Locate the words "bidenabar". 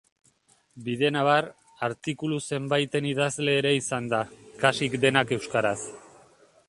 0.85-1.49